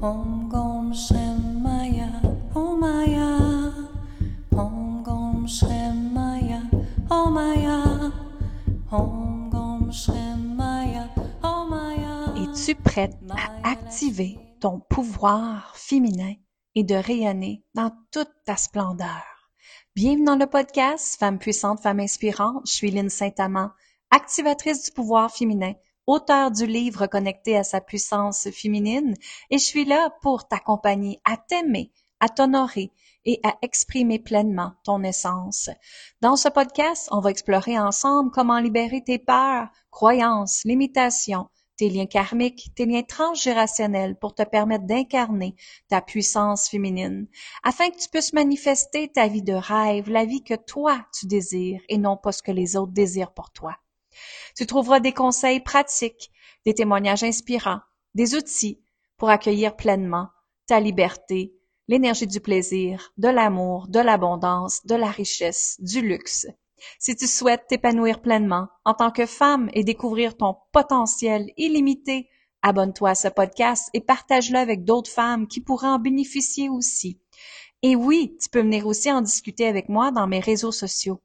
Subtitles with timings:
[0.00, 2.22] Om Gom Shem Maya,
[2.54, 3.74] Om Maya.
[4.52, 6.62] Om Gom Shem Maya,
[7.10, 8.12] Om Maya.
[8.92, 11.08] Om Gom Shem Maya,
[11.42, 12.32] Om Maya.
[12.36, 16.34] Es-tu prête à activer ton pouvoir féminin
[16.76, 19.24] et de rayonner dans toute ta splendeur?
[19.96, 22.62] Bienvenue dans le podcast Femme puissante, femme inspirante.
[22.68, 23.70] Je suis Lynne Saint-Amand,
[24.12, 25.72] activatrice du pouvoir féminin,
[26.08, 29.14] auteure du livre connecté à sa puissance féminine,
[29.50, 32.90] et je suis là pour t'accompagner à t'aimer, à t'honorer
[33.26, 35.68] et à exprimer pleinement ton essence.
[36.22, 42.06] Dans ce podcast, on va explorer ensemble comment libérer tes peurs, croyances, limitations, tes liens
[42.06, 45.56] karmiques, tes liens transgérationnels pour te permettre d'incarner
[45.90, 47.26] ta puissance féminine,
[47.62, 51.82] afin que tu puisses manifester ta vie de rêve, la vie que toi tu désires
[51.90, 53.76] et non pas ce que les autres désirent pour toi.
[54.56, 56.30] Tu trouveras des conseils pratiques,
[56.64, 57.80] des témoignages inspirants,
[58.14, 58.82] des outils
[59.16, 60.28] pour accueillir pleinement
[60.66, 61.54] ta liberté,
[61.88, 66.46] l'énergie du plaisir, de l'amour, de l'abondance, de la richesse, du luxe.
[66.98, 72.28] Si tu souhaites t'épanouir pleinement en tant que femme et découvrir ton potentiel illimité,
[72.62, 77.20] abonne-toi à ce podcast et partage-le avec d'autres femmes qui pourraient en bénéficier aussi.
[77.82, 81.20] Et oui, tu peux venir aussi en discuter avec moi dans mes réseaux sociaux.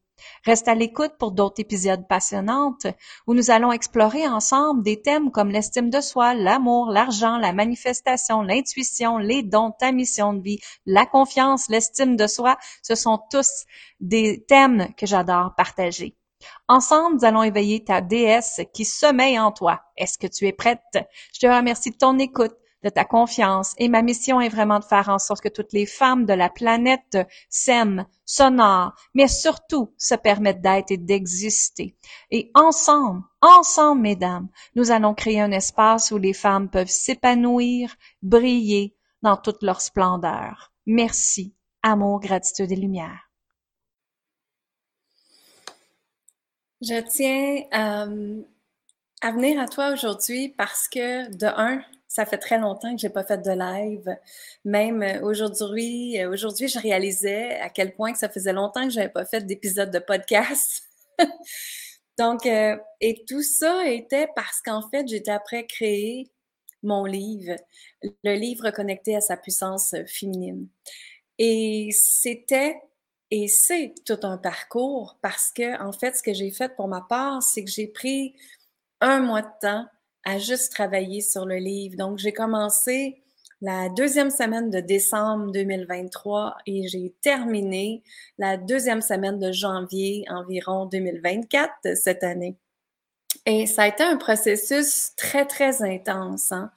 [0.45, 2.77] Reste à l'écoute pour d'autres épisodes passionnants
[3.27, 8.41] où nous allons explorer ensemble des thèmes comme l'estime de soi, l'amour, l'argent, la manifestation,
[8.41, 12.57] l'intuition, les dons, ta mission de vie, la confiance, l'estime de soi.
[12.81, 13.65] Ce sont tous
[13.99, 16.15] des thèmes que j'adore partager.
[16.67, 19.81] Ensemble, nous allons éveiller ta déesse qui sommeille en toi.
[19.95, 20.81] Est-ce que tu es prête?
[21.33, 23.73] Je te remercie de ton écoute de ta confiance.
[23.77, 26.49] Et ma mission est vraiment de faire en sorte que toutes les femmes de la
[26.49, 27.17] planète
[27.49, 31.95] s'aiment, s'honorent, mais surtout se permettent d'être et d'exister.
[32.31, 38.95] Et ensemble, ensemble, mesdames, nous allons créer un espace où les femmes peuvent s'épanouir, briller
[39.21, 40.73] dans toute leur splendeur.
[40.85, 41.55] Merci.
[41.81, 43.29] Amour, gratitude et lumière.
[46.81, 48.41] Je tiens euh,
[49.21, 51.81] à venir à toi aujourd'hui parce que, de un,
[52.13, 54.15] ça fait très longtemps que j'ai pas fait de live.
[54.65, 58.91] Même euh, aujourd'hui, euh, aujourd'hui, je réalisais à quel point que ça faisait longtemps que
[58.91, 60.83] j'avais pas fait d'épisode de podcast.
[62.19, 66.29] Donc, euh, et tout ça était parce qu'en fait, j'étais après créer
[66.83, 67.55] mon livre,
[68.23, 70.67] le livre connecté à sa puissance féminine.
[71.39, 72.79] Et c'était
[73.31, 77.01] et c'est tout un parcours parce que, en fait, ce que j'ai fait pour ma
[77.01, 78.35] part, c'est que j'ai pris
[79.01, 79.87] un mois de temps
[80.23, 81.95] à juste travailler sur le livre.
[81.97, 83.23] Donc, j'ai commencé
[83.61, 88.03] la deuxième semaine de décembre 2023 et j'ai terminé
[88.37, 92.57] la deuxième semaine de janvier environ 2024 cette année.
[93.45, 96.51] Et ça a été un processus très, très intense.
[96.51, 96.71] Hein.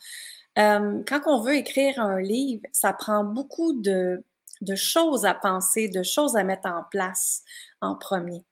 [0.59, 4.23] Euh, quand on veut écrire un livre, ça prend beaucoup de,
[4.61, 7.43] de choses à penser, de choses à mettre en place
[7.81, 8.45] en premier.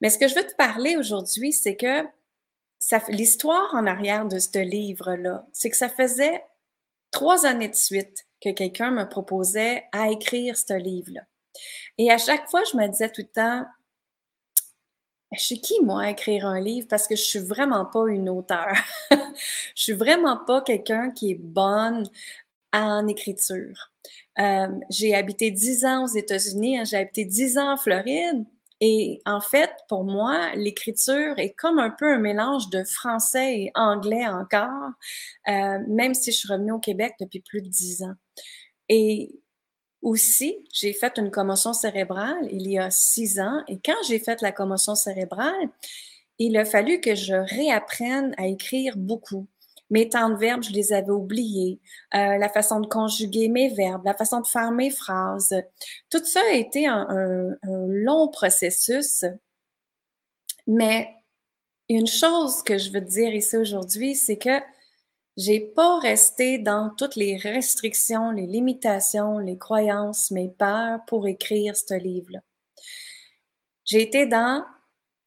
[0.00, 2.02] Mais ce que je veux te parler aujourd'hui, c'est que
[3.08, 6.42] l'histoire en arrière de ce livre-là, c'est que ça faisait
[7.10, 11.22] trois années de suite que quelqu'un me proposait à écrire ce livre-là.
[11.98, 13.66] Et à chaque fois, je me disais tout le temps,
[15.32, 16.86] je suis qui, moi, à écrire un livre?
[16.88, 18.76] Parce que je suis vraiment pas une auteure.
[19.10, 19.16] je
[19.82, 22.08] suis vraiment pas quelqu'un qui est bonne
[22.72, 23.92] en écriture.
[24.38, 28.44] Euh, j'ai habité dix ans aux États-Unis, hein, j'ai habité dix ans en Floride.
[28.84, 33.70] Et en fait, pour moi, l'écriture est comme un peu un mélange de français et
[33.76, 34.90] anglais encore,
[35.46, 38.14] euh, même si je suis revenue au Québec depuis plus de dix ans.
[38.88, 39.38] Et
[40.02, 43.62] aussi, j'ai fait une commotion cérébrale il y a six ans.
[43.68, 45.68] Et quand j'ai fait la commotion cérébrale,
[46.40, 49.46] il a fallu que je réapprenne à écrire beaucoup.
[49.92, 51.78] Mes temps de verbes, je les avais oubliés.
[52.14, 55.54] Euh, la façon de conjuguer mes verbes, la façon de faire mes phrases.
[56.08, 57.06] Tout ça a été un,
[57.62, 59.26] long processus.
[60.66, 61.14] Mais
[61.90, 64.62] une chose que je veux te dire ici aujourd'hui, c'est que
[65.36, 71.76] j'ai pas resté dans toutes les restrictions, les limitations, les croyances, mes peurs pour écrire
[71.76, 72.40] ce livre-là.
[73.84, 74.64] J'ai été dans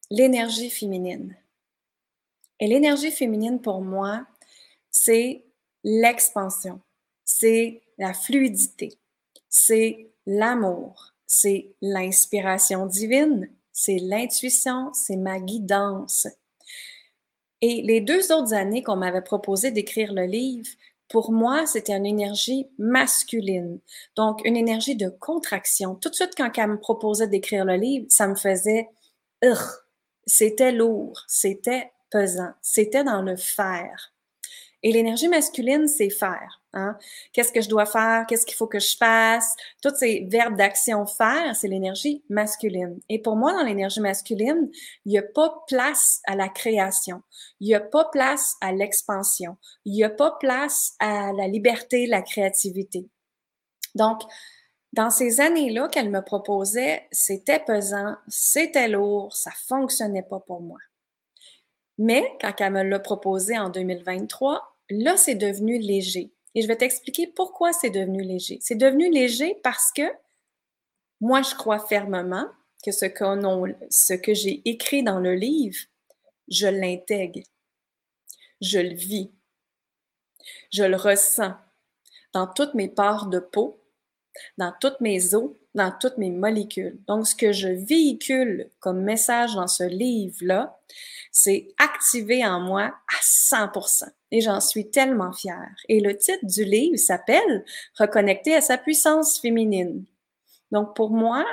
[0.09, 1.37] l'énergie féminine.
[2.59, 4.25] Et l'énergie féminine, pour moi,
[4.97, 5.43] c'est
[5.83, 6.79] l'expansion,
[7.25, 8.97] c'est la fluidité,
[9.49, 16.27] c'est l'amour, c'est l'inspiration divine, c'est l'intuition, c'est ma guidance.
[17.59, 20.69] Et les deux autres années qu'on m'avait proposé d'écrire le livre,
[21.09, 23.81] pour moi, c'était une énergie masculine.
[24.15, 25.95] Donc, une énergie de contraction.
[25.95, 28.87] Tout de suite, quand elle me proposait d'écrire le livre, ça me faisait,
[30.25, 34.14] c'était lourd, c'était pesant, c'était dans le faire.
[34.85, 36.61] Et l'énergie masculine, c'est faire.
[36.73, 36.95] Hein?
[37.33, 38.23] Qu'est-ce que je dois faire?
[38.27, 39.55] Qu'est-ce qu'il faut que je fasse?
[39.81, 42.99] Tous ces verbes d'action faire, c'est l'énergie masculine.
[43.09, 44.69] Et pour moi, dans l'énergie masculine,
[45.05, 47.23] il n'y a pas place à la création.
[47.59, 49.57] Il n'y a pas place à l'expansion.
[49.85, 53.09] Il n'y a pas place à la liberté, la créativité.
[53.95, 54.21] Donc,
[54.93, 60.77] dans ces années-là qu'elle me proposait, c'était pesant, c'était lourd, ça fonctionnait pas pour moi.
[61.97, 66.31] Mais quand elle me l'a proposé en 2023, là, c'est devenu léger.
[66.53, 68.59] Et je vais t'expliquer pourquoi c'est devenu léger.
[68.61, 70.03] C'est devenu léger parce que
[71.19, 72.47] moi, je crois fermement
[72.83, 75.77] que ce, que j'ai écrit dans le livre,
[76.47, 77.41] je l'intègre,
[78.61, 79.31] je le vis,
[80.71, 81.55] je le ressens
[82.33, 83.83] dans toutes mes parts de peau,
[84.57, 86.97] dans toutes mes os, dans toutes mes molécules.
[87.07, 90.79] Donc, ce que je véhicule comme message dans ce livre-là,
[91.31, 94.05] c'est activé en moi à 100%.
[94.31, 95.75] Et j'en suis tellement fière.
[95.89, 97.65] Et le titre du livre s'appelle
[97.99, 100.05] Reconnecter à sa puissance féminine.
[100.71, 101.45] Donc, pour moi,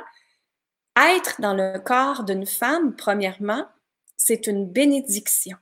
[0.97, 3.67] être dans le corps d'une femme, premièrement,
[4.17, 5.57] c'est une bénédiction.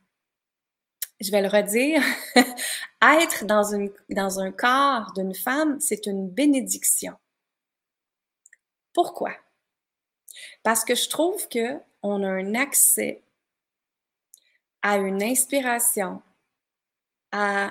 [1.20, 2.02] Je vais le redire.
[3.02, 7.14] être dans, une, dans un corps d'une femme, c'est une bénédiction.
[8.92, 9.32] Pourquoi?
[10.62, 13.22] Parce que je trouve que on a un accès
[14.82, 16.22] à une inspiration,
[17.32, 17.70] à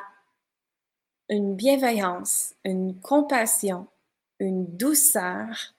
[1.29, 3.87] une bienveillance, une compassion,
[4.39, 5.73] une douceur,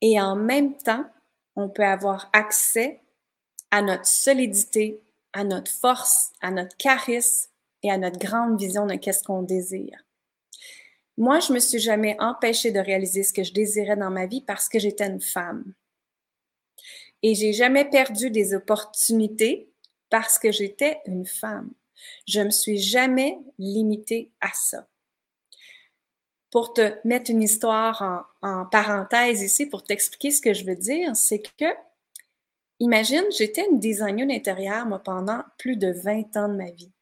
[0.00, 1.04] et en même temps,
[1.56, 3.00] on peut avoir accès
[3.70, 5.02] à notre solidité,
[5.32, 7.50] à notre force, à notre charisme
[7.82, 9.98] et à notre grande vision de qu'est-ce qu'on désire.
[11.18, 14.40] Moi, je me suis jamais empêchée de réaliser ce que je désirais dans ma vie
[14.40, 15.74] parce que j'étais une femme.
[17.24, 19.68] Et j'ai jamais perdu des opportunités
[20.10, 21.72] parce que j'étais une femme.
[22.28, 24.86] Je me suis jamais limitée à ça.
[26.52, 30.76] Pour te mettre une histoire en, en parenthèse ici, pour t'expliquer ce que je veux
[30.76, 31.74] dire, c'est que,
[32.78, 36.92] imagine, j'étais une designer intérieure, moi, pendant plus de 20 ans de ma vie.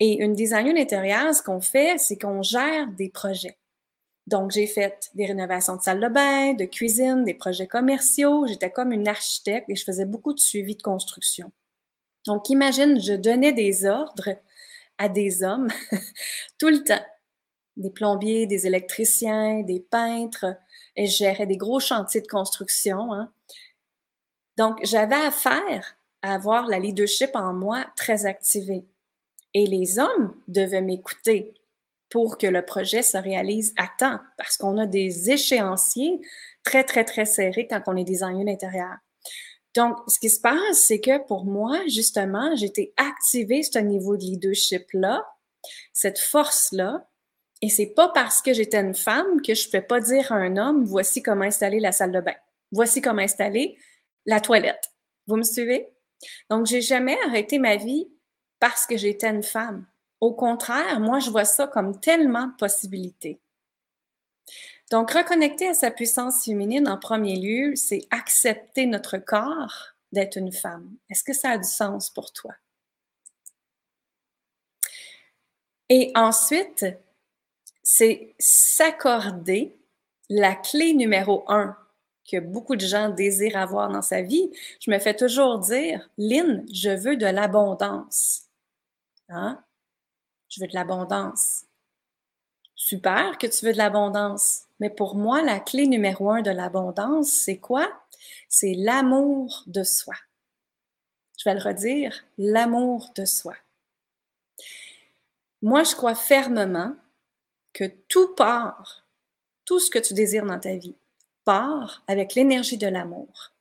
[0.00, 3.58] Et une designer intérieure, ce qu'on fait, c'est qu'on gère des projets.
[4.28, 8.46] Donc, j'ai fait des rénovations de salle de bain, de cuisine, des projets commerciaux.
[8.46, 11.50] J'étais comme une architecte et je faisais beaucoup de suivi de construction.
[12.26, 14.36] Donc, imagine, je donnais des ordres
[14.98, 15.68] à des hommes
[16.58, 17.04] tout le temps.
[17.78, 20.56] Des plombiers, des électriciens, des peintres,
[20.94, 23.14] et je gérais des gros chantiers de construction.
[23.14, 23.32] Hein.
[24.58, 28.84] Donc, j'avais affaire à avoir la leadership en moi très activée.
[29.54, 31.54] Et les hommes devaient m'écouter
[32.10, 36.20] pour que le projet se réalise à temps, parce qu'on a des échéanciers
[36.64, 38.96] très, très, très serrés quand on est designer d'intérieur.
[39.74, 44.22] Donc, ce qui se passe, c'est que pour moi, justement, j'étais activée ce niveau de
[44.22, 45.26] leadership-là,
[45.92, 47.06] cette force-là,
[47.60, 50.36] et c'est pas parce que j'étais une femme que je ne peux pas dire à
[50.36, 52.36] un homme, voici comment installer la salle de bain,
[52.72, 53.76] voici comment installer
[54.24, 54.90] la toilette.
[55.26, 55.88] Vous me suivez?
[56.48, 58.08] Donc, j'ai jamais arrêté ma vie
[58.60, 59.86] parce que j'étais une femme.
[60.20, 63.40] Au contraire, moi, je vois ça comme tellement de possibilités.
[64.90, 70.52] Donc, reconnecter à sa puissance féminine en premier lieu, c'est accepter notre corps d'être une
[70.52, 70.90] femme.
[71.10, 72.54] Est-ce que ça a du sens pour toi?
[75.90, 76.86] Et ensuite,
[77.82, 79.76] c'est s'accorder
[80.28, 81.76] la clé numéro un
[82.30, 84.50] que beaucoup de gens désirent avoir dans sa vie.
[84.80, 88.47] Je me fais toujours dire, Lynn, je veux de l'abondance.
[89.28, 89.62] Hein?
[90.48, 91.64] Je veux de l'abondance.
[92.74, 94.64] Super que tu veux de l'abondance.
[94.80, 97.88] Mais pour moi, la clé numéro un de l'abondance, c'est quoi?
[98.48, 100.14] C'est l'amour de soi.
[101.38, 103.54] Je vais le redire, l'amour de soi.
[105.62, 106.94] Moi, je crois fermement
[107.72, 109.06] que tout part,
[109.64, 110.96] tout ce que tu désires dans ta vie,
[111.44, 113.52] part avec l'énergie de l'amour.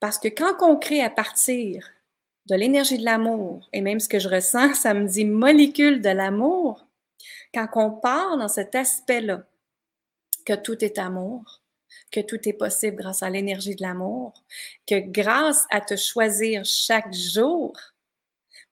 [0.00, 1.93] Parce que quand on crée à partir
[2.46, 6.10] de l'énergie de l'amour, et même ce que je ressens, ça me dit molécule de
[6.10, 6.86] l'amour,
[7.52, 9.44] quand on part dans cet aspect-là,
[10.44, 11.62] que tout est amour,
[12.10, 14.44] que tout est possible grâce à l'énergie de l'amour,
[14.86, 17.72] que grâce à te choisir chaque jour,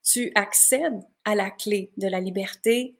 [0.03, 2.97] tu accèdes à la clé de la liberté,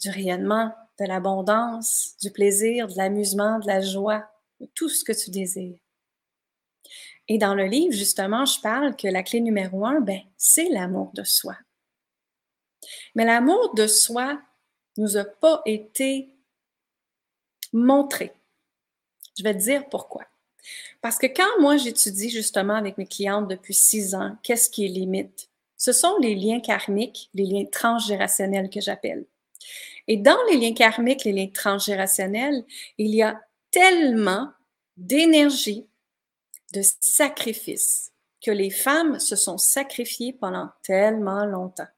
[0.00, 4.24] du rayonnement, de l'abondance, du plaisir, de l'amusement, de la joie,
[4.60, 5.78] de tout ce que tu désires.
[7.28, 11.10] Et dans le livre, justement, je parle que la clé numéro un, ben, c'est l'amour
[11.14, 11.56] de soi.
[13.14, 14.40] Mais l'amour de soi
[14.96, 16.28] nous a pas été
[17.72, 18.32] montré.
[19.38, 20.24] Je vais te dire pourquoi.
[21.00, 24.88] Parce que quand moi j'étudie justement avec mes clientes depuis six ans, qu'est-ce qui est
[24.88, 25.48] limite?
[25.84, 29.26] ce sont les liens karmiques, les liens transgénérationnels que j'appelle.
[30.08, 32.64] Et dans les liens karmiques, les liens transgénérationnels,
[32.96, 33.38] il y a
[33.70, 34.48] tellement
[34.96, 35.86] d'énergie,
[36.74, 38.12] de sacrifice,
[38.44, 41.88] que les femmes se sont sacrifiées pendant tellement longtemps.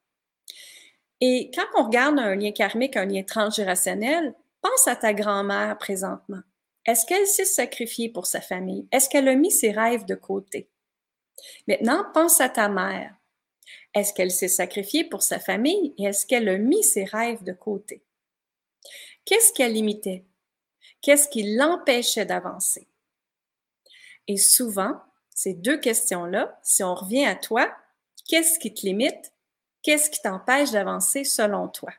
[1.21, 6.42] Et quand on regarde un lien karmique, un lien transgénérationnel, pense à ta grand-mère présentement.
[6.85, 8.87] Est-ce qu'elle s'est sacrifiée pour sa famille?
[8.92, 10.68] Est-ce qu'elle a mis ses rêves de côté?
[11.66, 13.14] Maintenant, pense à ta mère.
[13.95, 17.52] Est-ce qu'elle s'est sacrifiée pour sa famille et est-ce qu'elle a mis ses rêves de
[17.52, 18.04] côté?
[19.25, 20.25] Qu'est-ce qu'elle limitait?
[21.00, 22.88] Qu'est-ce qui l'empêchait d'avancer?
[24.28, 27.71] Et souvent, ces deux questions-là, si on revient à toi,
[28.28, 29.33] qu'est-ce qui te limite?
[29.83, 31.92] Qu'est-ce qui t'empêche d'avancer selon toi?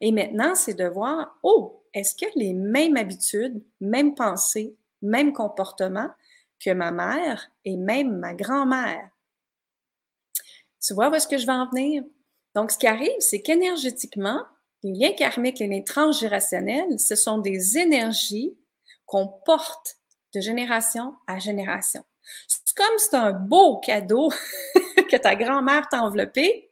[0.00, 6.10] Et maintenant, c'est de voir, oh, est-ce que les mêmes habitudes, mêmes pensées, mêmes comportements
[6.64, 9.08] que ma mère et même ma grand-mère?
[10.80, 12.04] Tu vois où est-ce que je vais en venir?
[12.54, 14.44] Donc, ce qui arrive, c'est qu'énergétiquement,
[14.82, 18.56] les liens karmiques, les liens transgénérationnels, ce sont des énergies
[19.06, 19.99] qu'on porte
[20.34, 22.04] de génération à génération.
[22.46, 24.30] C'est comme c'est un beau cadeau
[25.10, 26.70] que ta grand-mère t'a enveloppé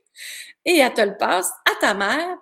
[0.65, 2.39] et elle te le passe à ta mère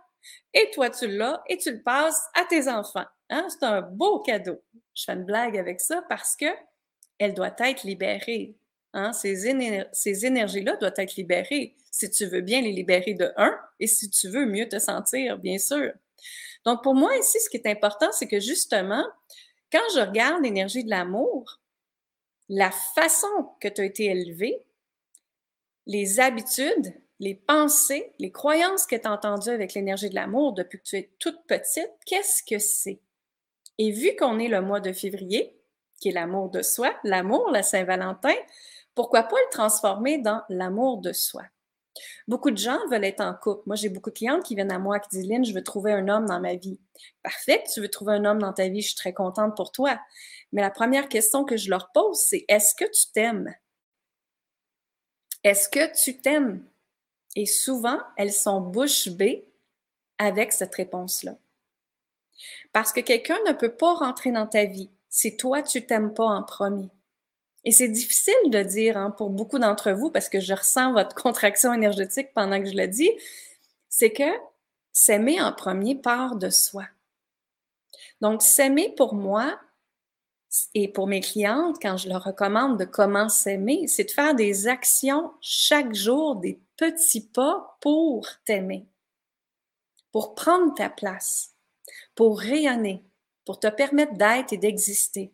[0.52, 3.06] et toi tu l'as et tu le passes à tes enfants.
[3.30, 3.46] Hein?
[3.48, 4.62] C'est un beau cadeau.
[4.94, 6.46] Je fais une blague avec ça parce que
[7.18, 8.56] elle doit être libérée.
[8.92, 9.12] Hein?
[9.12, 14.10] Ces, énergies-là doivent être libérées si tu veux bien les libérer de un et si
[14.10, 15.92] tu veux mieux te sentir, bien sûr.
[16.64, 19.04] Donc, pour moi, ici, ce qui est important, c'est que justement,
[19.72, 21.60] quand je regarde l'énergie de l'amour,
[22.48, 24.62] la façon que tu as été élevé,
[25.86, 30.78] les habitudes, les pensées, les croyances que tu as entendues avec l'énergie de l'amour depuis
[30.78, 33.00] que tu es toute petite, qu'est-ce que c'est?
[33.78, 35.58] Et vu qu'on est le mois de février,
[36.00, 38.34] qui est l'amour de soi, l'amour, la Saint-Valentin,
[38.94, 41.42] pourquoi pas le transformer dans l'amour de soi?
[42.28, 43.62] Beaucoup de gens veulent être en couple.
[43.66, 45.92] Moi, j'ai beaucoup de clientes qui viennent à moi qui disent Lynn, je veux trouver
[45.92, 46.78] un homme dans ma vie.
[47.22, 49.98] Parfait, tu veux trouver un homme dans ta vie, je suis très contente pour toi.
[50.52, 53.54] Mais la première question que je leur pose, c'est est-ce que tu t'aimes?
[55.44, 56.64] Est-ce que tu t'aimes?
[57.36, 59.46] Et souvent, elles sont bouche bée
[60.18, 61.36] avec cette réponse-là.
[62.72, 66.26] Parce que quelqu'un ne peut pas rentrer dans ta vie si toi, tu t'aimes pas
[66.26, 66.90] en premier.
[67.66, 71.14] Et c'est difficile de dire hein, pour beaucoup d'entre vous, parce que je ressens votre
[71.22, 73.10] contraction énergétique pendant que je le dis,
[73.88, 74.32] c'est que
[74.92, 76.84] s'aimer en premier part de soi.
[78.20, 79.58] Donc, s'aimer pour moi
[80.74, 84.68] et pour mes clientes, quand je leur recommande de comment s'aimer, c'est de faire des
[84.68, 88.86] actions chaque jour, des petits pas pour t'aimer,
[90.12, 91.52] pour prendre ta place,
[92.14, 93.04] pour rayonner,
[93.44, 95.32] pour te permettre d'être et d'exister.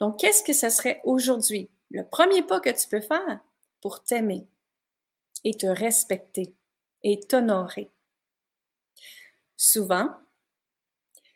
[0.00, 1.70] Donc, qu'est-ce que ce serait aujourd'hui?
[1.90, 3.40] Le premier pas que tu peux faire
[3.80, 4.46] pour t'aimer
[5.44, 6.54] et te respecter
[7.02, 7.90] et t'honorer.
[9.56, 10.08] Souvent,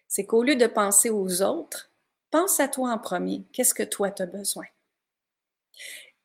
[0.09, 1.91] c'est qu'au lieu de penser aux autres,
[2.31, 3.45] pense à toi en premier.
[3.53, 4.65] Qu'est-ce que toi tu as besoin?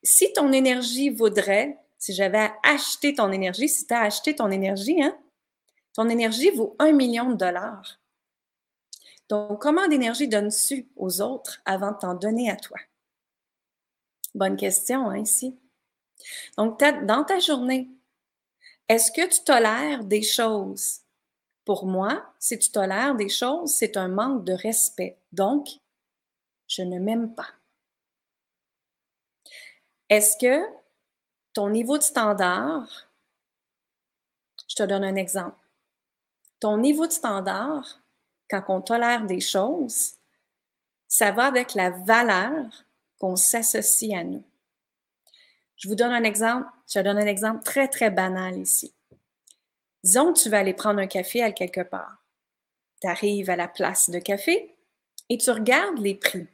[0.01, 5.03] Si ton énergie vaudrait, si j'avais acheté ton énergie, si tu as acheté ton énergie,
[5.03, 5.17] hein,
[5.93, 7.99] ton énergie vaut un million de dollars.
[9.29, 12.77] Donc, comment d'énergie donnes-tu aux autres avant de t'en donner à toi?
[14.33, 15.57] Bonne question, hein, ici.
[16.57, 17.89] Donc, dans ta journée,
[18.87, 21.01] est-ce que tu tolères des choses?
[21.63, 25.19] Pour moi, si tu tolères des choses, c'est un manque de respect.
[25.31, 25.67] Donc,
[26.67, 27.49] je ne m'aime pas.
[30.09, 30.65] Est-ce que
[31.53, 33.11] ton niveau de standard,
[34.67, 35.59] je te donne un exemple,
[36.59, 38.01] ton niveau de standard
[38.49, 40.13] quand on tolère des choses,
[41.07, 42.85] ça va avec la valeur
[43.19, 44.43] qu'on s'associe à nous.
[45.75, 48.93] Je vous donne un exemple, je donne un exemple très, très banal ici.
[50.03, 52.23] Disons que tu vas aller prendre un café à quelque part.
[53.01, 54.75] Tu arrives à la place de café
[55.29, 56.47] et tu regardes les prix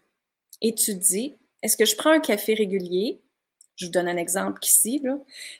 [0.61, 3.21] et tu dis, est-ce que je prends un café régulier?
[3.75, 5.03] Je vous donne un exemple ici,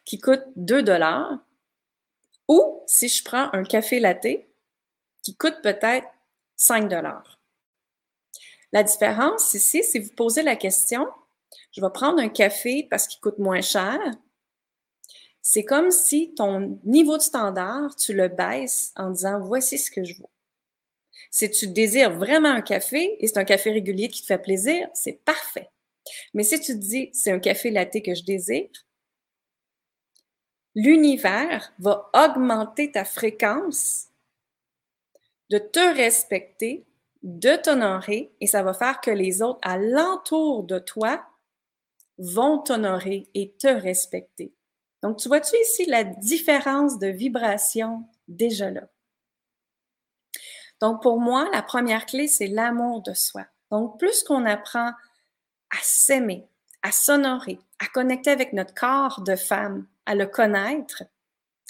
[0.06, 1.40] qui coûte 2 dollars.
[2.48, 4.46] Ou si je prends un café latte
[5.24, 6.08] qui coûte peut-être
[6.58, 6.92] 5
[8.72, 11.08] La différence ici, si vous posez la question,
[11.72, 14.00] je vais prendre un café parce qu'il coûte moins cher,
[15.42, 20.04] c'est comme si ton niveau de standard, tu le baisses en disant voici ce que
[20.04, 20.32] je vaux.
[21.30, 24.88] Si tu désires vraiment un café et c'est un café régulier qui te fait plaisir,
[24.94, 25.70] c'est parfait.
[26.34, 28.70] Mais si tu te dis c'est un café latte que je désire,
[30.74, 34.05] l'univers va augmenter ta fréquence
[35.50, 36.86] de te respecter,
[37.24, 41.24] de t'honorer, et ça va faire que les autres alentour de toi
[42.18, 44.54] vont t'honorer et te respecter.
[45.02, 48.88] Donc, tu vois-tu ici la différence de vibration déjà là?
[50.82, 53.46] Donc, pour moi, la première clé, c'est l'amour de soi.
[53.72, 54.90] Donc, plus qu'on apprend
[55.70, 56.48] à s'aimer,
[56.82, 61.04] à s'honorer, à connecter avec notre corps de femme, à le connaître,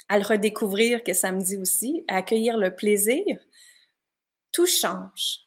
[0.09, 3.39] à le redécouvrir, que ça me dit aussi, à accueillir le plaisir,
[4.55, 5.41] tout change.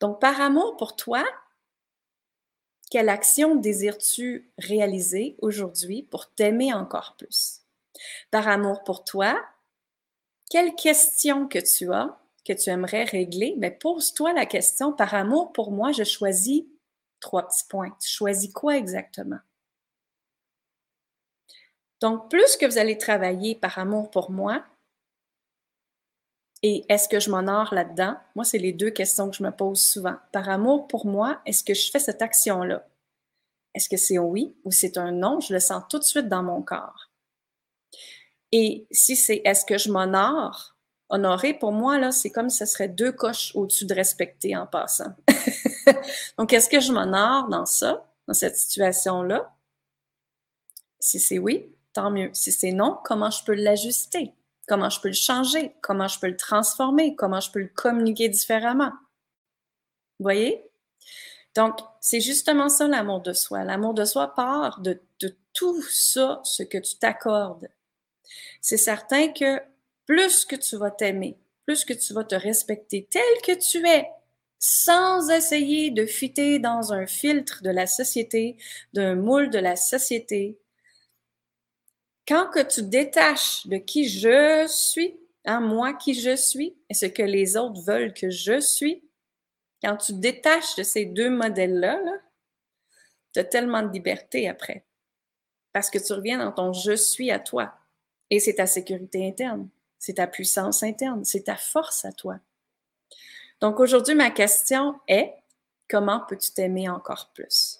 [0.00, 1.22] Donc, par amour pour toi,
[2.90, 7.60] quelle action désires-tu réaliser aujourd'hui pour t'aimer encore plus?
[8.30, 9.38] Par amour pour toi,
[10.48, 15.12] quelle question que tu as, que tu aimerais régler, mais ben, pose-toi la question, par
[15.12, 16.64] amour pour moi, je choisis
[17.20, 17.94] trois petits points.
[18.00, 19.40] Tu choisis quoi exactement?
[22.00, 24.64] Donc, plus que vous allez travailler par amour pour moi,
[26.62, 28.16] et est-ce que je m'honore là-dedans?
[28.34, 30.16] Moi, c'est les deux questions que je me pose souvent.
[30.32, 32.86] Par amour pour moi, est-ce que je fais cette action-là?
[33.74, 35.40] Est-ce que c'est oui ou c'est un non?
[35.40, 37.08] Je le sens tout de suite dans mon corps.
[38.52, 40.76] Et si c'est est-ce que je m'honore?
[41.08, 44.66] Honorer, pour moi, là, c'est comme si ce serait deux coches au-dessus de respecter en
[44.66, 45.12] passant.
[46.38, 49.52] Donc, est-ce que je m'honore dans ça, dans cette situation-là?
[51.00, 52.30] Si c'est oui, tant mieux.
[52.32, 54.34] Si c'est non, comment je peux l'ajuster?
[54.70, 55.74] Comment je peux le changer?
[55.80, 57.16] Comment je peux le transformer?
[57.16, 58.92] Comment je peux le communiquer différemment?
[60.20, 60.64] Voyez?
[61.56, 63.64] Donc, c'est justement ça l'amour de soi.
[63.64, 67.68] L'amour de soi part de, de tout ça, ce que tu t'accordes.
[68.60, 69.60] C'est certain que
[70.06, 71.36] plus que tu vas t'aimer,
[71.66, 74.08] plus que tu vas te respecter tel que tu es,
[74.60, 78.56] sans essayer de fitter dans un filtre de la société,
[78.92, 80.60] d'un moule de la société,
[82.30, 87.06] quand que tu détaches de qui je suis, hein, moi qui je suis, et ce
[87.06, 89.02] que les autres veulent que je suis,
[89.82, 91.98] quand tu détaches de ces deux modèles-là,
[93.32, 94.84] tu as tellement de liberté après.
[95.72, 97.74] Parce que tu reviens dans ton je suis à toi.
[98.30, 99.68] Et c'est ta sécurité interne,
[99.98, 102.38] c'est ta puissance interne, c'est ta force à toi.
[103.60, 105.34] Donc aujourd'hui, ma question est,
[105.88, 107.79] comment peux-tu t'aimer encore plus?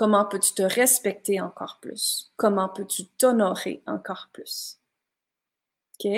[0.00, 2.32] Comment peux-tu te respecter encore plus?
[2.36, 4.78] Comment peux-tu t'honorer encore plus?
[6.02, 6.10] OK?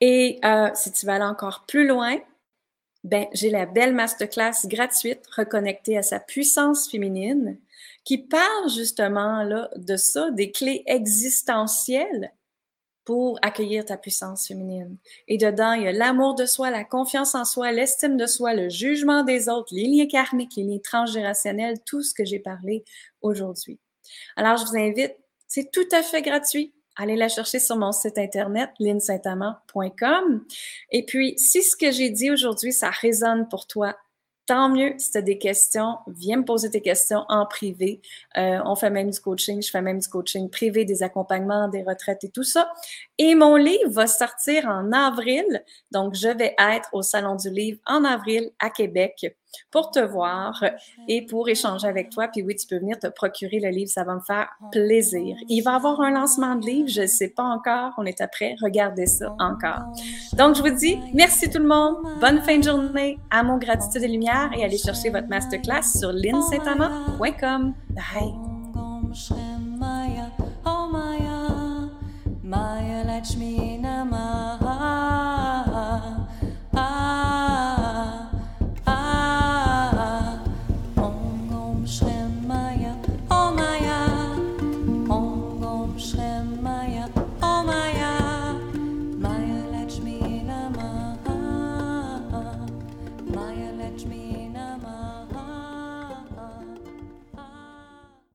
[0.00, 2.16] Et euh, si tu vas aller encore plus loin,
[3.02, 7.58] ben, j'ai la belle masterclass gratuite reconnectée à sa puissance féminine
[8.04, 12.32] qui parle justement là, de ça, des clés existentielles
[13.10, 14.96] pour accueillir ta puissance féminine.
[15.26, 18.54] Et dedans, il y a l'amour de soi, la confiance en soi, l'estime de soi,
[18.54, 22.84] le jugement des autres, les liens karmiques, les liens transgénérationnels, tout ce que j'ai parlé
[23.20, 23.80] aujourd'hui.
[24.36, 25.16] Alors, je vous invite,
[25.48, 26.72] c'est tout à fait gratuit.
[26.94, 30.44] Allez la chercher sur mon site internet, linsaintamant.com.
[30.92, 33.96] Et puis, si ce que j'ai dit aujourd'hui, ça résonne pour toi,
[34.50, 34.94] tant mieux.
[34.98, 38.00] Si tu as des questions, viens me poser tes questions en privé.
[38.36, 39.62] Euh, on fait même du coaching.
[39.62, 42.68] Je fais même du coaching privé, des accompagnements, des retraites et tout ça.
[43.22, 45.62] Et mon livre va sortir en avril.
[45.92, 49.36] Donc, je vais être au Salon du Livre en avril à Québec
[49.70, 50.64] pour te voir
[51.06, 52.28] et pour échanger avec toi.
[52.28, 55.36] Puis oui, tu peux venir te procurer le livre, ça va me faire plaisir.
[55.50, 58.22] Il va y avoir un lancement de livre, je ne sais pas encore, on est
[58.22, 59.82] après, regardez ça encore.
[60.38, 64.08] Donc, je vous dis merci tout le monde, bonne fin de journée, mon gratitude et
[64.08, 67.74] lumière et allez chercher votre masterclass sur linsaintamant.com.
[67.90, 69.49] Bye!
[73.20, 73.59] catch me